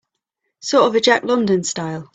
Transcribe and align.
Sort 0.61 0.85
of 0.87 0.95
a 0.95 0.99
Jack 0.99 1.25
London 1.25 1.63
style? 1.63 2.09